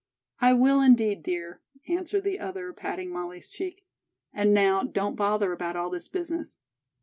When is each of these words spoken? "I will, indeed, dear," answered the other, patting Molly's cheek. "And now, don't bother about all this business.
"I 0.39 0.53
will, 0.53 0.81
indeed, 0.81 1.21
dear," 1.21 1.61
answered 1.87 2.23
the 2.23 2.39
other, 2.39 2.73
patting 2.73 3.11
Molly's 3.11 3.47
cheek. 3.47 3.85
"And 4.33 4.51
now, 4.51 4.81
don't 4.81 5.15
bother 5.15 5.51
about 5.53 5.75
all 5.75 5.91
this 5.91 6.07
business. 6.07 6.57